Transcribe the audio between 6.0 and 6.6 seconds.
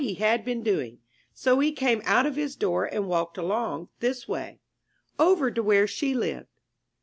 lived.